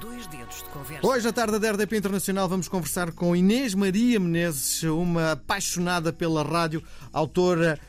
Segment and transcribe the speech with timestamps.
[0.00, 1.06] Dois dedos de conversa.
[1.06, 6.44] Hoje, à tarde da RDP Internacional, vamos conversar com Inês Maria Menezes, uma apaixonada pela
[6.44, 6.82] rádio,
[7.12, 7.80] autora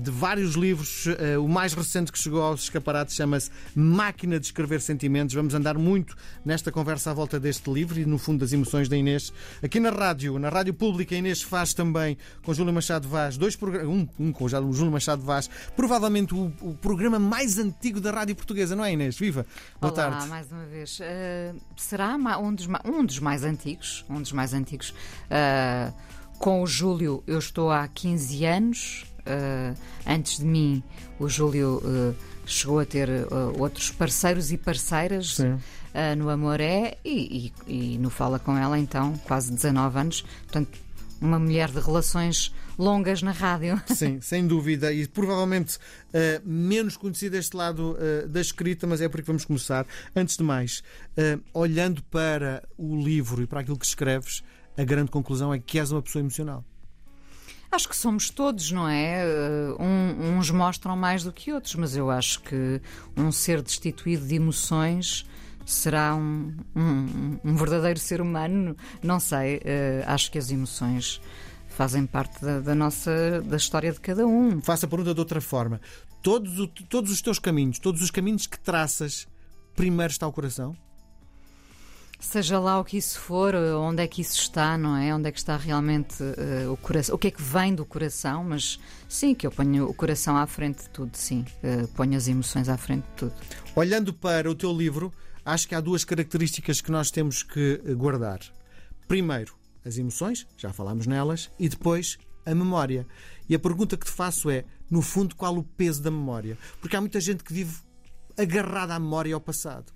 [0.00, 1.06] de vários livros.
[1.06, 5.34] Uh, o mais recente que chegou aos escaparates chama-se Máquina de Escrever Sentimentos.
[5.34, 8.96] Vamos andar muito nesta conversa à volta deste livro e, no fundo, das emoções da
[8.96, 9.32] Inês.
[9.62, 13.56] Aqui na rádio, na rádio pública, a Inês faz também com Júlio Machado Vaz, dois
[13.56, 18.10] programas, um, um com o Júlio Machado Vaz, provavelmente o, o, programa mais antigo da
[18.10, 19.16] rádio portuguesa, não é, Inês?
[19.16, 19.44] Viva!
[19.80, 20.28] Boa Olá, tarde.
[20.28, 20.98] mais uma vez.
[21.00, 24.04] Uh, será um dos, um dos mais antigos?
[24.08, 24.90] Um dos mais antigos.
[24.90, 25.92] Uh,
[26.42, 29.04] com o Júlio, eu estou há 15 anos.
[29.20, 30.82] Uh, antes de mim,
[31.16, 35.38] o Júlio uh, chegou a ter uh, outros parceiros e parceiras
[36.18, 40.22] no Amoré e, e, e, no Fala Com Ela, então, quase 19 anos.
[40.42, 40.80] Portanto,
[41.20, 43.80] uma mulher de relações longas na rádio.
[43.94, 44.92] Sim, sem dúvida.
[44.92, 45.78] E provavelmente
[46.44, 47.96] menos conhecida este lado
[48.28, 49.86] da escrita, mas é por que vamos começar.
[50.16, 50.82] Antes de mais,
[51.52, 54.42] olhando para o livro e para aquilo que escreves,
[54.76, 56.64] a grande conclusão é que és uma pessoa emocional.
[57.70, 59.24] Acho que somos todos, não é?
[59.80, 62.82] Um, uns mostram mais do que outros, mas eu acho que
[63.16, 65.24] um ser destituído de emoções
[65.64, 68.76] será um, um, um verdadeiro ser humano?
[69.02, 69.56] Não sei.
[69.56, 71.20] Uh, acho que as emoções
[71.68, 74.60] fazem parte da, da, nossa da história de cada um.
[74.60, 75.80] Faça a pergunta de outra forma.
[76.22, 79.26] Todos, o, todos os teus caminhos, todos os caminhos que traças,
[79.74, 80.76] primeiro está o coração?
[82.22, 85.14] Seja lá o que isso for, onde é que isso está, não é?
[85.14, 87.14] Onde é que está realmente uh, o coração?
[87.14, 88.44] O que é que vem do coração?
[88.44, 88.78] Mas
[89.08, 91.44] sim, que eu ponho o coração à frente de tudo, sim.
[91.62, 93.34] Uh, ponho as emoções à frente de tudo.
[93.74, 95.12] Olhando para o teu livro,
[95.44, 98.40] acho que há duas características que nós temos que eh, guardar.
[99.08, 103.06] Primeiro, as emoções, já falámos nelas, e depois a memória.
[103.48, 106.56] E a pergunta que te faço é, no fundo, qual o peso da memória?
[106.80, 107.76] Porque há muita gente que vive
[108.38, 109.92] agarrada à memória e ao passado.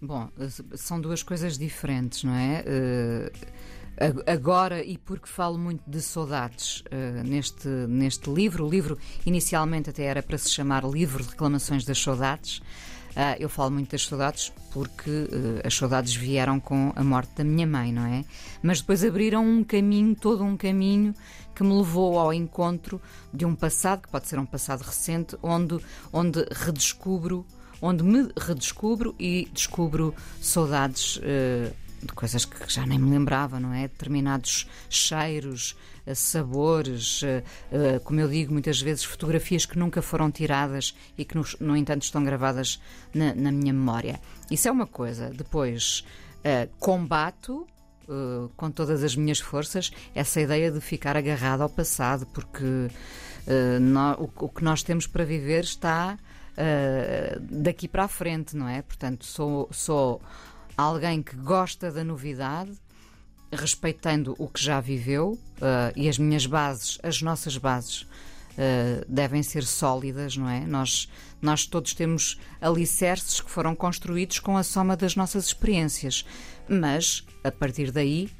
[0.00, 0.28] Bom,
[0.74, 2.64] são duas coisas diferentes, não é?
[2.66, 3.66] Uh
[4.26, 8.66] agora e porque falo muito de saudades uh, neste, neste livro.
[8.66, 12.58] O livro inicialmente até era para se chamar Livro de Reclamações das Saudades.
[12.58, 17.44] Uh, eu falo muito das saudades porque uh, as saudades vieram com a morte da
[17.44, 18.24] minha mãe, não é?
[18.62, 21.14] Mas depois abriram um caminho, todo um caminho
[21.54, 23.00] que me levou ao encontro
[23.32, 25.78] de um passado, que pode ser um passado recente, onde,
[26.12, 27.46] onde redescubro,
[27.80, 31.16] onde me redescubro e descubro saudades.
[31.16, 33.82] Uh, de coisas que já nem me lembrava, não é?
[33.82, 35.76] Determinados cheiros,
[36.06, 37.42] eh, sabores, eh,
[37.72, 42.02] eh, como eu digo muitas vezes, fotografias que nunca foram tiradas e que, no, entanto,
[42.02, 42.80] estão gravadas
[43.12, 44.20] na, na minha memória.
[44.50, 45.30] Isso é uma coisa.
[45.30, 46.04] Depois,
[46.78, 47.66] combato.
[48.56, 52.88] Com todas as minhas forças essa ideia de ficar agarrado ao passado, porque
[54.38, 56.16] o, que nós temos para viver está
[56.56, 58.82] uh, daqui para a frente, não é?
[58.82, 60.20] Portanto, sou, sou
[60.76, 62.72] alguém que gosta da novidade,
[63.52, 68.06] respeitando o que já viveu uh, e as minhas bases, as nossas bases.
[68.52, 70.60] Uh, devem ser sólidas, não é?
[70.60, 71.10] Nós,
[71.42, 76.24] nós todos temos alicerces que foram construídos com a soma das nossas experiências,
[76.66, 78.30] mas a partir daí,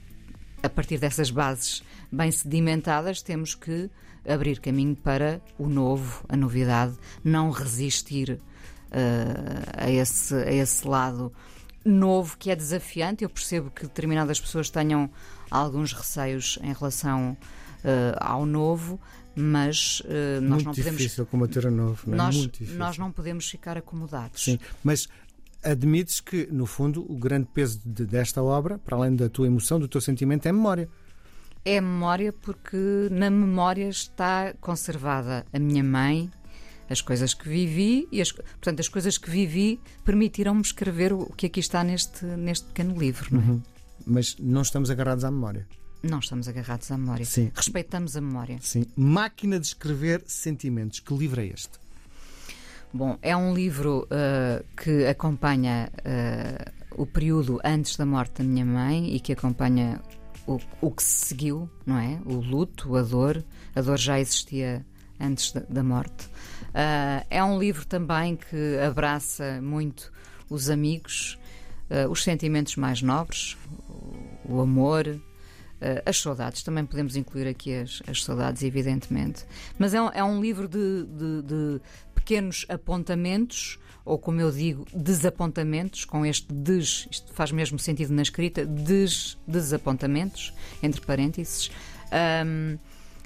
[0.63, 3.91] a partir dessas bases bem sedimentadas, temos que
[4.27, 8.41] abrir caminho para o novo, a novidade, não resistir uh,
[9.77, 11.33] a, esse, a esse lado
[11.85, 13.25] novo que é desafiante.
[13.25, 15.09] Eu percebo que determinadas pessoas tenham
[15.51, 17.37] alguns receios em relação
[17.85, 19.01] uh, ao novo,
[19.35, 20.99] mas uh, nós não podemos.
[20.99, 22.17] difícil combater o novo, não é?
[22.17, 22.79] Nós, Muito difícil.
[22.79, 24.43] nós não podemos ficar acomodados.
[24.43, 25.09] Sim, mas
[25.63, 29.79] admites que, no fundo, o grande peso de, desta obra, para além da tua emoção,
[29.79, 30.89] do teu sentimento, é a memória.
[31.67, 32.77] É a memória porque
[33.11, 36.31] na memória está conservada a minha mãe,
[36.89, 41.47] as coisas que vivi e as, portanto as coisas que vivi permitiram-me escrever o que
[41.47, 43.45] aqui está neste neste pequeno livro, não é?
[43.45, 43.63] Uhum.
[44.07, 45.67] Mas não estamos agarrados à memória.
[46.05, 47.25] Não estamos agarrados à memória.
[47.25, 47.51] Sim.
[47.53, 48.59] Respeitamos a memória.
[48.61, 48.87] Sim.
[48.95, 51.01] Máquina de escrever sentimentos.
[51.01, 51.81] Que livro é este?
[52.93, 58.65] Bom, é um livro uh, que acompanha uh, o período antes da morte da minha
[58.65, 60.01] mãe e que acompanha
[60.47, 62.21] o, o que se seguiu, não é?
[62.25, 63.45] O luto, a dor.
[63.75, 64.85] A dor já existia
[65.21, 66.27] antes da, da morte.
[66.69, 70.13] Uh, é um livro também que abraça muito
[70.49, 71.39] os amigos,
[71.91, 73.57] uh, os sentimentos mais nobres,
[73.89, 75.23] o, o amor, uh,
[76.05, 76.63] as saudades.
[76.63, 79.45] Também podemos incluir aqui as, as saudades, evidentemente.
[79.79, 81.81] Mas é um, é um livro de, de, de
[82.27, 88.23] pequenos apontamentos ou como eu digo, desapontamentos, com este des, isto faz mesmo sentido na
[88.23, 91.73] escrita, des, desapontamentos, entre parênteses.
[92.47, 92.79] Um,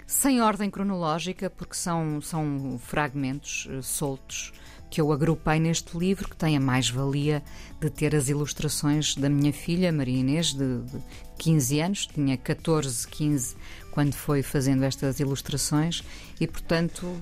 [0.07, 4.55] sem ordem cronológica, porque são, são fragmentos uh, soltos
[4.91, 7.43] que eu agrupei neste livro, que tem a mais-valia
[7.79, 10.99] de ter as ilustrações da minha filha, Maria Inês, de, de
[11.39, 13.57] 15 anos, tinha 14, 15
[13.93, 16.03] quando foi fazendo estas ilustrações,
[16.41, 17.21] e portanto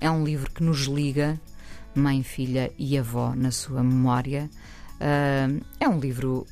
[0.00, 1.40] é um livro que nos liga,
[1.94, 4.50] mãe, filha e avó, na sua memória.
[4.96, 6.46] Uh, é um livro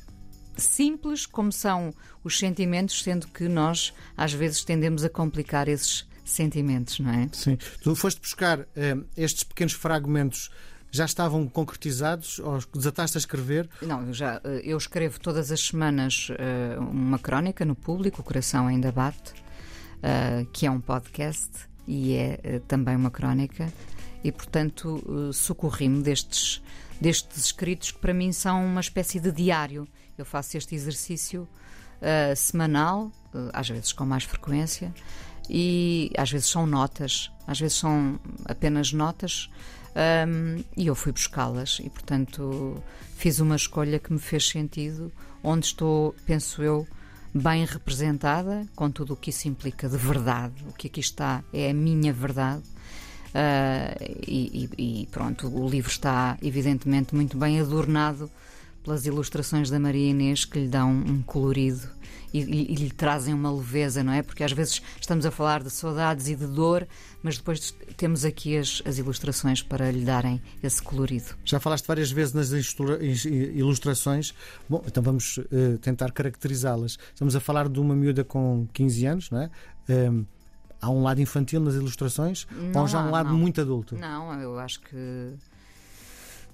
[0.57, 1.93] simples, como são
[2.23, 7.29] os sentimentos, sendo que nós às vezes tendemos a complicar esses sentimentos, não é?
[7.31, 7.57] Sim.
[7.81, 10.49] Tu foste buscar eh, estes pequenos fragmentos
[10.91, 13.69] já estavam concretizados ou desataste a escrever?
[13.81, 18.23] Não, eu já eh, eu escrevo todas as semanas uh, uma crónica no público, o
[18.23, 23.73] Coração Ainda Bate, uh, que é um podcast e é uh, também uma crónica,
[24.23, 25.01] e portanto
[25.33, 26.61] socorri-me destes,
[27.01, 29.87] destes escritos que para mim são uma espécie de diário.
[30.17, 31.47] Eu faço este exercício
[32.35, 33.09] semanal,
[33.53, 34.93] às vezes com mais frequência,
[35.49, 39.49] e às vezes são notas, às vezes são apenas notas.
[40.27, 42.81] Um, e eu fui buscá-las e, portanto,
[43.15, 45.11] fiz uma escolha que me fez sentido,
[45.43, 46.87] onde estou, penso eu,
[47.33, 50.53] bem representada, com tudo o que isso implica de verdade.
[50.67, 52.63] O que aqui está é a minha verdade.
[53.29, 58.29] Uh, e, e, pronto, o livro está evidentemente muito bem adornado
[58.89, 61.87] pelas ilustrações da Maria Inês que lhe dão um colorido
[62.33, 64.23] e, e, e, lhe trazem uma leveza, não é?
[64.23, 66.87] Porque às vezes estamos a falar de saudades e de dor,
[67.21, 71.35] mas depois temos aqui as, as ilustrações para lhe darem esse colorido.
[71.45, 72.49] Já falaste várias vezes nas
[73.25, 74.33] ilustrações.
[74.67, 76.97] Bom, então vamos uh, tentar caracterizá-las.
[77.13, 79.51] Estamos a falar de uma miúda com 15 anos, não é?
[79.87, 80.25] Um, ehm,
[80.81, 83.37] há um lado infantil nas ilustrações não ou já há, um lado não.
[83.37, 83.95] muito adulto?
[83.95, 85.35] Não, eu acho que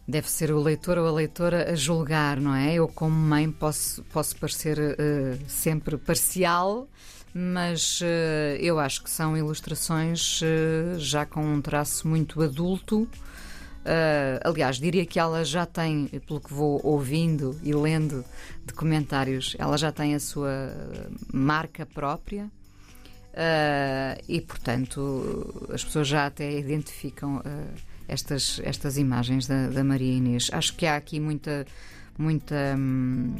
[0.07, 2.75] deve ser o leitor ou a leitora a julgar, não é?
[2.75, 6.87] Eu, como mãe, posso, posso parecer uh, sempre parcial,
[7.33, 13.09] mas uh, eu acho que são ilustrações uh, já com um traço muito adulto.
[14.43, 18.23] aliás, diria que ela já tem, pelo que vou ouvindo e lendo
[18.63, 20.71] de comentários, ela já tem a sua
[21.31, 22.49] marca própria.
[24.27, 27.43] e, portanto, as pessoas já até identificam
[28.07, 30.49] estas, estas imagens da, da Maria Inês.
[30.51, 31.65] Acho que há aqui muita,
[32.17, 33.35] muita, hum,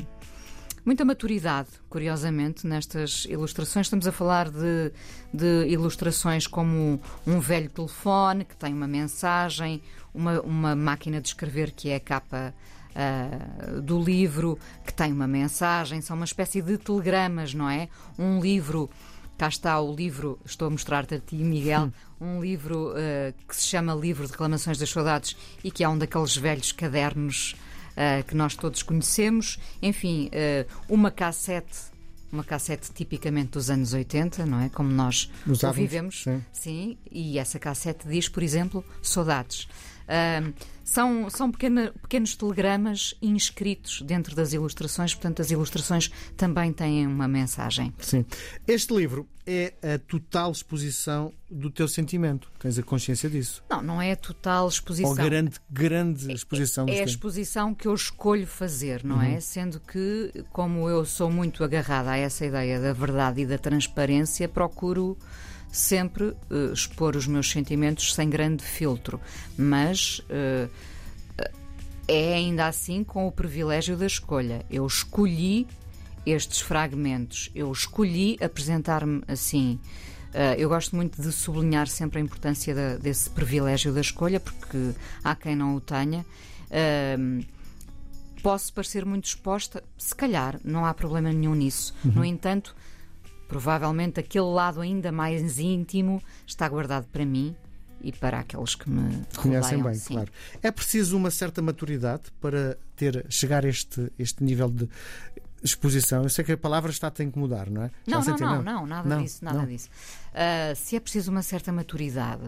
[0.84, 3.88] muita maturidade, curiosamente, nestas ilustrações.
[3.88, 4.92] Estamos a falar de,
[5.34, 9.82] de ilustrações como um velho telefone que tem uma mensagem,
[10.14, 12.54] uma, uma máquina de escrever que é a capa.
[12.96, 17.90] Uh, do livro que tem uma mensagem, são uma espécie de telegramas, não é?
[18.18, 18.90] Um livro
[19.38, 21.92] Cá está o livro, estou a mostrar-te a ti, Miguel,
[22.22, 25.98] um livro uh, que se chama Livro de Reclamações das Saudades e que é um
[25.98, 27.54] daqueles velhos cadernos
[27.92, 29.60] uh, que nós todos conhecemos.
[29.82, 31.78] Enfim, uh, uma cassete,
[32.32, 34.70] uma cassete tipicamente dos anos 80, não é?
[34.70, 36.24] Como nós Usávamos, vivemos.
[36.24, 36.46] Sim.
[36.54, 36.98] sim.
[37.12, 39.68] E essa cassete diz, por exemplo, Saudades.
[40.06, 40.54] Uh,
[40.84, 47.28] são são pequena, pequenos telegramas inscritos dentro das ilustrações, portanto, as ilustrações também têm uma
[47.28, 47.92] mensagem.
[48.00, 48.24] Sim.
[48.68, 52.52] Este livro é a total exposição do teu sentimento.
[52.60, 53.64] Tens a consciência disso?
[53.70, 55.10] Não, não é a total exposição.
[55.10, 56.86] Ou grande, grande exposição.
[56.88, 59.30] É, é a exposição que eu escolho fazer, não é?
[59.30, 59.36] uhum.
[59.36, 59.40] é?
[59.40, 64.48] Sendo que, como eu sou muito agarrada a essa ideia da verdade e da transparência,
[64.48, 65.18] procuro
[65.72, 69.20] sempre uh, expor os meus sentimentos sem grande filtro,
[69.58, 70.70] mas uh,
[72.08, 74.66] é ainda assim com o privilégio da escolha.
[74.70, 75.68] Eu escolhi
[76.26, 79.80] estes fragmentos, eu escolhi apresentar-me assim.
[80.34, 84.92] Uh, eu gosto muito de sublinhar sempre a importância da, desse privilégio da escolha, porque
[85.24, 86.26] há quem não o tenha.
[88.46, 91.96] Posso parecer muito exposta, se calhar, não há problema nenhum nisso.
[92.06, 92.12] Uhum.
[92.12, 92.76] No entanto,
[93.48, 97.56] Provavelmente aquele lado ainda mais íntimo está guardado para mim
[98.02, 100.14] e para aqueles que me conhecem bem, sim.
[100.14, 100.32] claro.
[100.62, 104.88] É preciso uma certa maturidade para ter chegar a este, este nível de
[105.64, 106.24] exposição.
[106.24, 107.92] Eu sei que a palavra está a incomodar, não é?
[108.06, 109.90] Não, não, não, não, nada não, disso, nada disso.
[110.32, 112.44] Uh, se é preciso uma certa maturidade.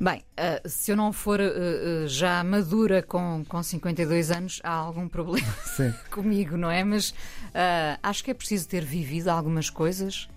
[0.00, 5.08] Bem, uh, se eu não for uh, já madura com, com 52 anos, há algum
[5.08, 5.54] problema
[6.10, 6.82] comigo, não é?
[6.82, 10.28] Mas uh, acho que é preciso ter vivido algumas coisas,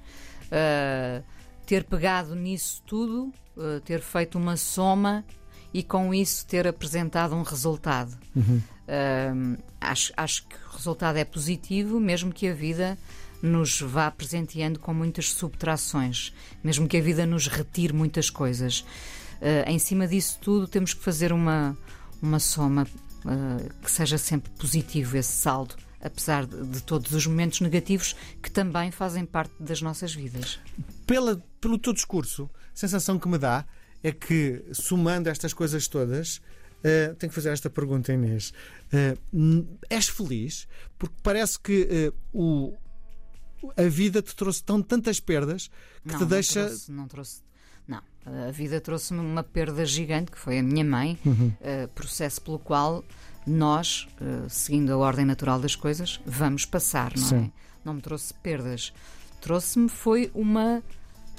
[1.65, 3.33] ter pegado nisso tudo,
[3.83, 5.25] ter feito uma soma
[5.73, 8.17] e com isso ter apresentado um resultado.
[8.33, 8.61] Uhum.
[9.81, 12.97] acho, acho que o resultado é positivo, mesmo que a vida
[13.41, 16.33] nos vá presenteando com muitas subtrações,
[16.63, 18.85] mesmo que a vida nos retire muitas coisas.
[19.41, 21.77] Uh, em cima disso tudo, temos que fazer uma,
[22.21, 27.61] uma soma uh, que seja sempre positivo esse saldo, apesar de, de, todos os momentos
[27.61, 30.59] negativos que também fazem parte das nossas vidas.
[31.05, 33.65] Pela, pelo teu discurso, a sensação que me dá
[34.03, 36.41] é que, somando estas coisas todas,
[36.77, 38.53] Uh, tenho que fazer esta pergunta, Inês.
[38.93, 40.67] Uh, és feliz?
[40.97, 42.77] Porque parece que uh, o,
[43.75, 45.69] a vida te trouxe tão, tantas perdas
[46.03, 46.61] que não, te deixa.
[46.61, 47.46] Não trouxe, não trouxe.
[47.87, 48.01] Não,
[48.47, 51.51] a vida trouxe-me uma perda gigante, que foi a minha mãe, Uhum.
[51.95, 53.03] processo pelo qual
[53.45, 54.07] nós,
[54.49, 57.37] seguindo a ordem natural das coisas, vamos passar, não Sim.
[57.45, 57.51] é?
[57.85, 58.91] Não me trouxe perdas.
[59.39, 60.83] Trouxe-me foi uma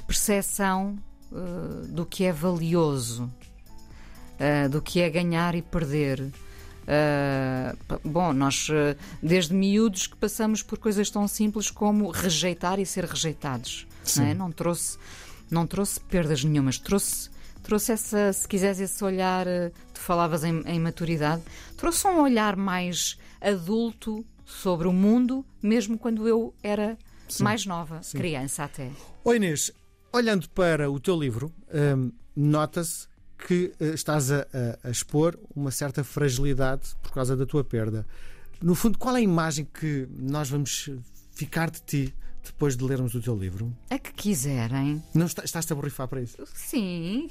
[0.06, 0.98] percepção
[1.30, 6.20] uh, do que é valioso, uh, do que é ganhar e perder.
[6.22, 12.86] Uh, bom, nós uh, desde miúdos que passamos por coisas tão simples como rejeitar e
[12.86, 13.86] ser rejeitados.
[14.16, 14.32] Não, é?
[14.32, 14.96] não, trouxe,
[15.50, 17.30] não trouxe perdas nenhumas, trouxe,
[17.62, 21.42] trouxe essa, se quiseres, esse olhar, uh, tu falavas em, em maturidade,
[21.76, 26.96] trouxe um olhar mais adulto sobre o mundo, mesmo quando eu era
[27.28, 27.44] Sim.
[27.44, 28.18] mais nova, Sim.
[28.18, 28.90] criança até.
[29.24, 29.70] Oi Inês,
[30.12, 33.06] olhando para o teu livro, hum, nota-se
[33.46, 38.06] que uh, estás a, a, a, expor uma certa fragilidade por causa da tua perda.
[38.60, 40.90] No fundo, qual é a imagem que nós vamos
[41.30, 42.14] ficar de ti
[42.48, 43.72] depois de lermos o teu livro?
[43.90, 45.02] A que quiserem.
[45.14, 46.36] Não está, estás-te a borrifar para isso?
[46.54, 47.28] Sim,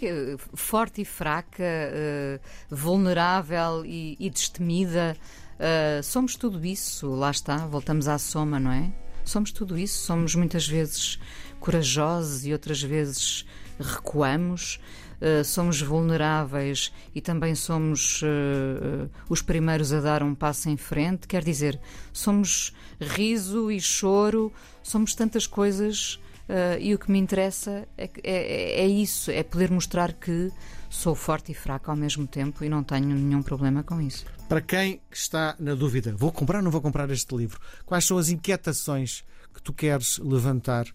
[0.54, 5.18] forte e fraca, uh, vulnerável e, e destemida.
[5.56, 8.92] Uh, somos tudo isso, lá está, voltamos à soma, não é?
[9.26, 11.20] Somos tudo isso, somos muitas vezes
[11.60, 13.46] corajosos e outras vezes
[13.80, 14.80] recuamos.
[15.20, 21.28] Uh, somos vulneráveis e também somos uh, os primeiros a dar um passo em frente.
[21.28, 21.80] Quer dizer,
[22.14, 28.82] somos riso e choro, somos tantas coisas uh, e o que me interessa é, é,
[28.84, 30.52] é, isso: é poder mostrar que
[30.90, 34.26] sou forte e fraca ao mesmo tempo e não tenho nenhum problema com isso.
[34.48, 37.60] Para quem está na dúvida, vou comprar ou não vou comprar este livro?
[37.86, 40.86] Quais são as inquietações que tu queres levantar?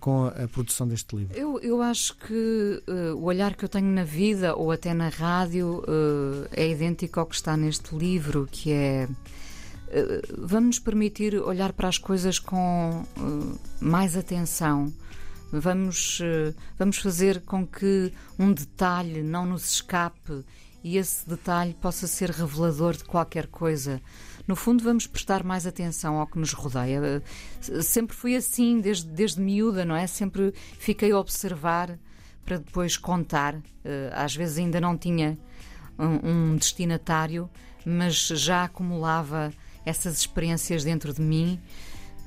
[0.00, 1.36] Com a produção deste livro?
[1.36, 5.08] Eu, eu acho que uh, o olhar que eu tenho na vida ou até na
[5.08, 11.34] rádio uh, é idêntico ao que está neste livro, que é uh, vamos nos permitir
[11.36, 13.04] olhar para as coisas com
[13.80, 14.92] mais atenção.
[15.52, 16.20] Vamos,
[16.78, 20.44] vamos fazer com que um detalhe não nos escape
[20.82, 24.00] e esse detalhe possa ser revelador de qualquer coisa.
[24.46, 27.22] No fundo, vamos prestar mais atenção ao que nos rodeia.
[27.82, 30.06] Sempre fui assim, desde, desde miúda, não é?
[30.06, 31.98] Sempre fiquei a observar
[32.44, 33.60] para depois contar.
[34.12, 35.38] Às vezes ainda não tinha
[35.98, 37.48] um, um destinatário,
[37.84, 39.52] mas já acumulava
[39.84, 41.60] essas experiências dentro de mim.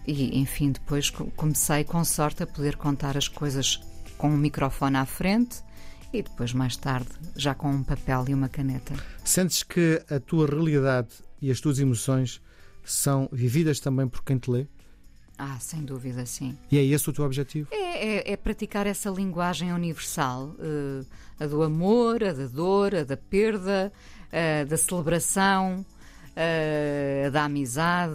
[0.05, 3.81] E, enfim, depois comecei com sorte a poder contar as coisas
[4.17, 5.63] com um microfone à frente
[6.13, 8.93] e depois, mais tarde, já com um papel e uma caneta.
[9.25, 11.09] Sentes que a tua realidade
[11.41, 12.39] e as tuas emoções
[12.83, 14.67] são vividas também por quem te lê?
[15.37, 16.55] Ah, sem dúvida, sim.
[16.71, 17.67] E é esse o teu objetivo?
[17.71, 21.05] É, é, é praticar essa linguagem universal, uh,
[21.39, 23.91] a do amor, a da dor, a da perda,
[24.27, 25.83] uh, da celebração,
[26.29, 28.13] uh, a da amizade.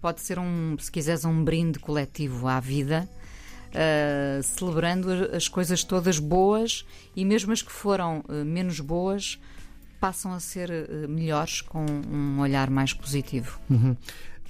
[0.00, 3.08] Pode ser, um, se quiseres, um brinde coletivo à vida.
[3.70, 6.84] Uh, celebrando as coisas todas boas
[7.14, 9.38] e mesmo as que foram uh, menos boas
[10.00, 13.60] passam a ser uh, melhores com um olhar mais positivo.
[13.70, 13.96] Uhum.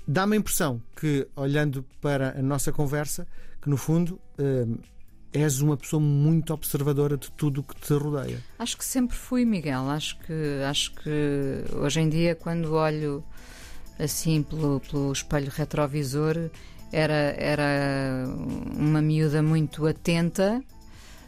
[0.09, 3.27] Dá-me a impressão que, olhando para a nossa conversa,
[3.61, 4.19] que no fundo
[5.33, 8.43] és uma pessoa muito observadora de tudo o que te rodeia.
[8.59, 9.89] Acho que sempre fui, Miguel.
[9.91, 13.23] Acho que, acho que hoje em dia, quando olho
[13.99, 16.51] assim pelo, pelo espelho retrovisor,
[16.93, 18.25] era, era
[18.77, 20.63] uma miúda muito atenta,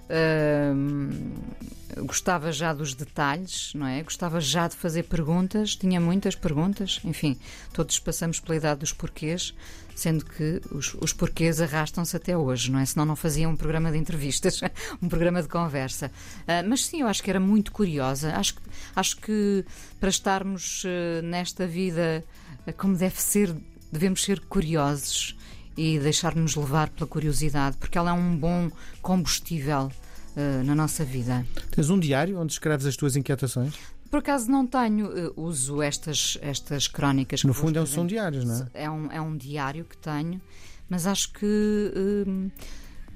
[0.08, 4.02] uh, gostava já dos detalhes, não é?
[4.02, 7.38] Gostava já de fazer perguntas, tinha muitas perguntas, enfim,
[7.72, 9.54] todos passamos pela idade dos porquês,
[9.94, 12.84] sendo que os, os porquês arrastam-se até hoje, não é?
[12.84, 14.60] Senão não fazia um programa de entrevistas,
[15.02, 16.10] um programa de conversa.
[16.42, 18.54] Uh, mas sim, eu acho que era muito curiosa, acho,
[18.96, 19.64] acho que
[20.00, 22.24] para estarmos uh, nesta vida
[22.66, 23.54] uh, como deve ser,
[23.92, 25.36] devemos ser curiosos
[25.76, 28.70] e deixar-nos levar pela curiosidade, porque ela é um bom
[29.00, 29.90] combustível
[30.36, 31.46] uh, na nossa vida.
[31.70, 33.74] Tens um diário onde escreves as tuas inquietações?
[34.10, 37.44] Por acaso não tenho, uh, uso estas, estas crónicas.
[37.44, 38.84] No fundo, é um, são diários, não é?
[38.84, 40.40] É um, é um diário que tenho,
[40.88, 42.50] mas acho que uh,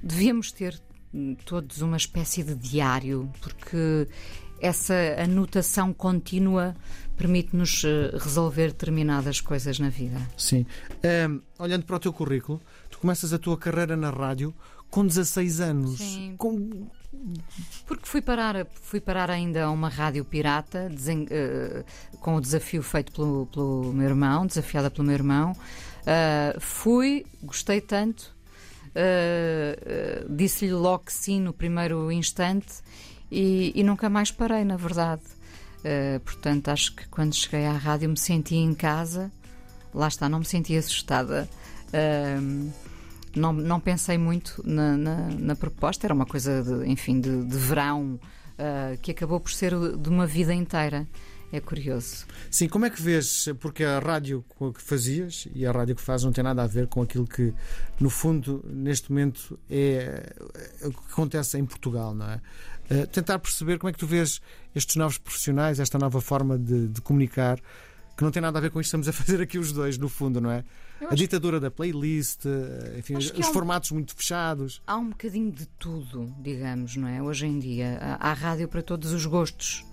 [0.01, 0.79] devíamos ter
[1.45, 4.07] todos uma espécie de diário, porque
[4.61, 6.75] essa anotação contínua
[7.15, 7.83] permite-nos
[8.13, 10.21] resolver determinadas coisas na vida.
[10.37, 10.65] Sim.
[11.29, 12.61] Um, olhando para o teu currículo,
[12.91, 14.53] tu começas a tua carreira na rádio
[14.89, 15.97] com 16 anos.
[15.97, 16.35] Sim.
[16.37, 16.87] Com...
[17.85, 21.23] Porque fui parar, fui parar ainda a uma rádio pirata desen...
[21.23, 25.51] uh, com o desafio feito pelo, pelo, meu irmão, desafiada pelo meu irmão.
[25.53, 28.35] Uh, fui, gostei tanto,
[28.91, 32.81] uh, disse-lhe logo que sim no primeiro instante
[33.31, 35.21] e, e nunca mais parei, na verdade.
[35.79, 39.31] Uh, portanto, acho que quando cheguei à rádio me senti em casa.
[39.93, 41.47] Lá está, não me senti assustada.
[41.87, 42.71] Uh,
[43.35, 47.57] não, não pensei muito na, na, na, proposta, era uma coisa, de, enfim, de, de
[47.57, 48.19] verão
[48.57, 51.07] uh, que acabou por ser de uma vida inteira.
[51.51, 52.25] É curioso.
[52.51, 53.47] Sim, como é que vês?
[53.59, 54.43] Porque a rádio
[54.75, 57.53] que fazias e a rádio que faz não tem nada a ver com aquilo que,
[57.99, 60.33] no fundo, neste momento é,
[60.81, 62.41] é o que acontece em Portugal, não é?
[62.89, 64.41] Uh, tentar perceber como é que tu vês
[64.75, 67.59] estes novos profissionais, esta nova forma de, de comunicar,
[68.17, 69.97] que não tem nada a ver com isto que estamos a fazer aqui os dois,
[69.97, 70.63] no fundo, não é?
[71.09, 74.81] a ditadura da playlist, eh, enfim, os um, formatos muito fechados.
[74.87, 77.21] Há um bocadinho de tudo, digamos, não é?
[77.21, 79.85] Hoje em dia há rádio para todos os gostos.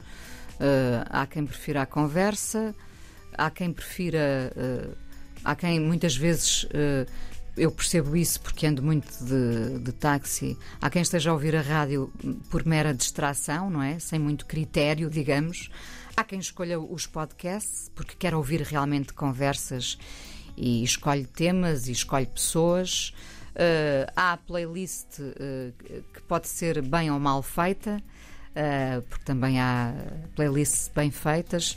[0.55, 2.75] Uh, há quem prefira a conversa,
[3.37, 4.53] há quem prefira.
[4.57, 4.97] Uh,
[5.45, 6.65] há quem muitas vezes.
[6.65, 7.07] Uh,
[7.57, 10.59] eu percebo isso porque ando muito de, de, táxi.
[10.81, 12.13] Há quem esteja a ouvir a rádio
[12.51, 13.99] por mera distração, não é?
[14.01, 15.71] Sem muito critério, digamos.
[16.17, 19.97] Há quem escolha os podcasts porque quer ouvir realmente conversas
[20.57, 23.13] e escolhe temas e escolhe pessoas.
[23.55, 25.73] Uh, há a playlist uh,
[26.13, 28.03] que pode ser bem ou mal feita,
[28.55, 29.95] uh, porque também há
[30.35, 31.77] playlists bem feitas.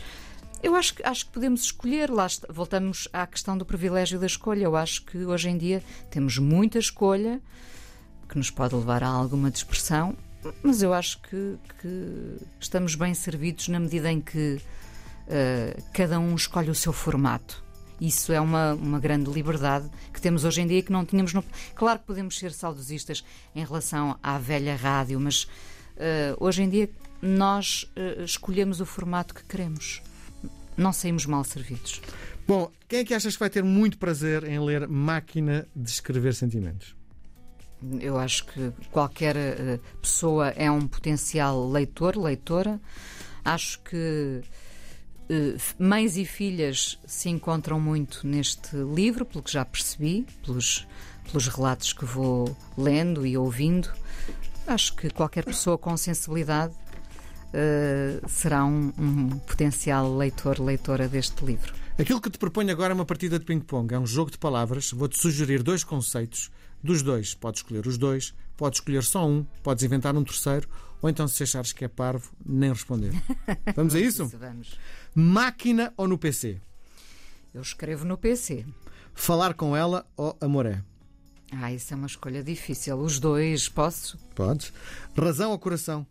[0.61, 4.63] Eu acho, acho que podemos escolher, lá está, voltamos à questão do privilégio da escolha.
[4.63, 7.39] Eu acho que hoje em dia temos muita escolha
[8.27, 10.17] que nos pode levar a alguma dispersão,
[10.63, 14.59] mas eu acho que, que estamos bem servidos na medida em que
[15.93, 17.63] cada um escolhe o seu formato.
[17.99, 21.33] Isso é uma, uma grande liberdade que temos hoje em dia que não tínhamos.
[21.33, 21.43] No...
[21.75, 25.47] Claro que podemos ser saudosistas em relação à velha rádio, mas uh,
[26.39, 26.89] hoje em dia
[27.21, 30.01] nós uh, escolhemos o formato que queremos.
[30.75, 32.01] Não saímos mal servidos.
[32.47, 36.33] Bom, quem é que achas que vai ter muito prazer em ler Máquina de Escrever
[36.33, 36.95] Sentimentos?
[37.99, 42.79] Eu acho que qualquer uh, pessoa é um potencial leitor, leitora.
[43.43, 44.41] Acho que
[45.29, 50.87] eh, mães e filhas se encontram muito neste livro, pelo que já percebi, pelos,
[51.25, 53.91] pelos relatos que vou lendo e ouvindo.
[54.67, 61.73] Acho que qualquer pessoa com sensibilidade uh, será um, um, potencial leitor, leitora deste livro.
[61.97, 63.93] Aquilo que te proponho agora é uma partida de ping-pong.
[63.93, 64.91] É um jogo de palavras.
[64.91, 66.51] Vou-te sugerir dois conceitos.
[66.83, 70.69] Dos dois, podes escolher os dois, podes escolher só um, podes inventar um terceiro,
[71.01, 73.11] ou então, se achares que é parvo, nem responder.
[73.75, 74.23] Vamos a isso?
[74.25, 74.77] isso vamos.
[75.13, 76.59] Máquina ou no PC?
[77.53, 78.65] Eu escrevo no PC.
[79.13, 80.83] Falar com ela ou amoré?
[81.51, 82.97] Ah, isso é uma escolha difícil.
[82.97, 84.17] Os dois, posso?
[84.35, 84.73] Podes.
[85.17, 86.05] Razão ou coração?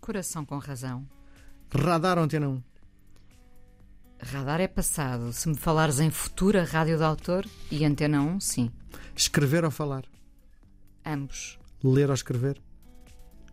[0.00, 1.06] Coração com razão.
[1.72, 2.62] Radar ou antena 1?
[4.22, 5.32] Radar é passado.
[5.32, 8.70] Se me falares em futura rádio de autor e antena 1, sim.
[9.16, 10.04] Escrever ou falar?
[11.06, 11.58] Ambos.
[11.82, 12.60] Ler ou escrever?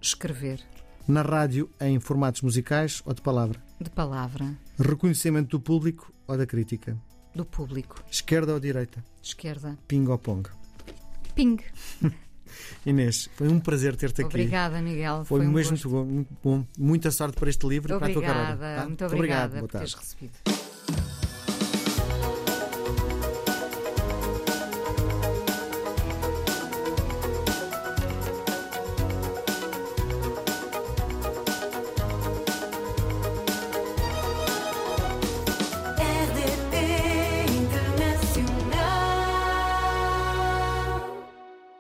[0.02, 0.62] Escrever.
[1.08, 3.62] Na rádio, em formatos musicais ou de palavra?
[3.80, 4.54] De palavra.
[4.78, 6.98] Reconhecimento do público ou da crítica?
[7.34, 8.04] Do público.
[8.12, 9.04] Esquerda ou direita?
[9.24, 9.78] Esquerda.
[9.88, 10.50] Ping ou pong?
[11.38, 11.58] Ping.
[12.86, 14.30] Inês, foi um prazer ter-te aqui.
[14.30, 15.24] Obrigada, Miguel.
[15.26, 16.66] Foi, foi um mesmo muito bom, muito bom.
[16.78, 18.82] Muita sorte para este livro obrigada, e para a tua carreira.
[18.82, 18.88] Tá?
[18.88, 20.57] Muito obrigada, obrigada por teres recebido.